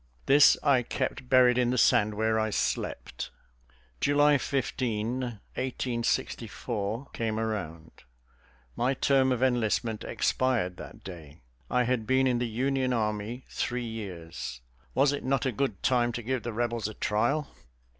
[0.25, 3.29] This I kept buried in the sand where I slept.
[3.99, 7.91] July 15, 1864, came around.
[8.75, 11.41] My term of enlistment expired that day.
[11.69, 14.61] I had been in the Union army three years;
[14.95, 17.53] was it not a good time to give the Rebels a trial?